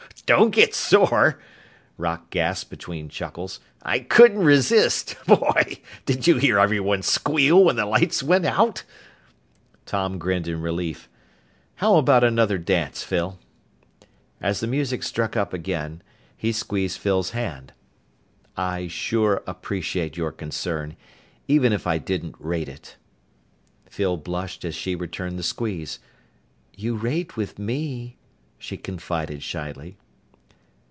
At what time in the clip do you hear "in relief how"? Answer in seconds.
10.47-11.97